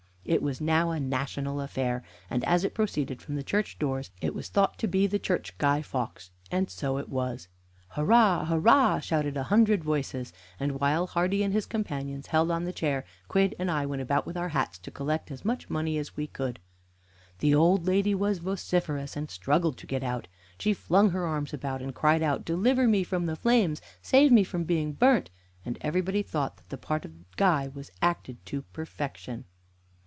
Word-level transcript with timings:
It 0.23 0.43
was 0.43 0.61
now 0.61 0.91
a 0.91 0.99
national 0.99 1.59
affair, 1.59 2.03
and, 2.29 2.45
as 2.45 2.63
it 2.63 2.75
proceeded 2.75 3.21
from 3.21 3.35
the 3.35 3.43
church 3.43 3.77
doors, 3.79 4.11
it 4.21 4.33
was 4.35 4.47
thought 4.49 4.77
to 4.77 4.87
be 4.87 5.05
the 5.07 5.19
church 5.19 5.57
Guy 5.57 5.81
Fawkes 5.81 6.29
and 6.51 6.69
so 6.69 6.97
it 6.99 7.09
was. 7.09 7.47
"Hurrah! 7.89 8.45
hurrah!" 8.45 8.99
shouted 8.99 9.35
a 9.35 9.43
hundred 9.51 9.83
voices; 9.83 10.31
and 10.59 10.79
while 10.79 11.07
Hardy 11.07 11.41
and 11.43 11.51
his 11.53 11.65
companions 11.65 12.27
held 12.27 12.49
on 12.51 12.63
the 12.63 12.71
chair, 12.71 13.03
Quidd 13.29 13.55
and 13.59 13.69
I 13.69 13.85
went 13.87 14.03
about 14.03 14.25
with 14.27 14.37
our 14.37 14.49
hats 14.49 14.77
to 14.77 14.91
collect 14.91 15.31
as 15.31 15.43
much 15.43 15.69
money 15.71 15.97
as 15.97 16.15
we 16.15 16.27
could. 16.27 16.59
The 17.39 17.53
old 17.55 17.85
lady 17.87 18.13
was 18.15 18.37
vociferous, 18.37 19.17
and 19.17 19.29
struggled 19.29 19.75
to 19.79 19.87
get 19.87 20.03
out. 20.03 20.27
She 20.59 20.73
flung 20.75 21.09
her 21.09 21.25
arms 21.25 21.51
about, 21.51 21.81
and 21.81 21.93
cried 21.95 22.21
out, 22.23 22.45
"Deliver 22.45 22.87
me 22.87 23.03
from 23.03 23.25
the 23.25 23.35
flames! 23.35 23.81
Save 24.03 24.31
me 24.31 24.43
from 24.45 24.63
being 24.65 24.93
burnt!" 24.93 25.29
and 25.65 25.77
everybody 25.81 26.21
thought 26.23 26.55
that 26.57 26.69
the 26.69 26.77
part 26.77 27.03
of 27.05 27.35
guy 27.37 27.67
was 27.73 27.91
acted 28.03 28.45
to 28.45 28.61
perfection. 28.71 29.45